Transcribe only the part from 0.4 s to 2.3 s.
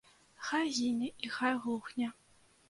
Хай гіне і хай глухне.